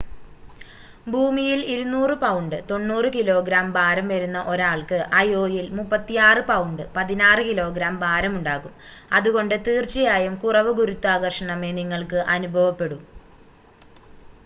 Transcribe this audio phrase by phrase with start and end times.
[1.07, 8.73] ഭൂമിയിൽ 200 pound 90 kilogram ഭാരം വരുന്ന ഒരാൾക്ക് അയോയിൽ 36 പൗണ്ട് 16 കിലോഗ്രാം ഭാരം ഉണ്ടാകും.
[9.19, 12.99] അതുകൊണ്ട് തീർച്ചയായും കുറവ് ഗുരുത്വാകർഷണമേ നിങ്ങൾക്ക് അനുഭവപ്പെടൂ